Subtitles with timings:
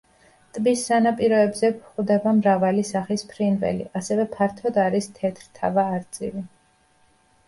[0.57, 6.43] ტბის სანაპიროებზე გვხვდება მრავალი სახის ფრინველი, ასევე ფართოდ არის თეთრთავა არწივი.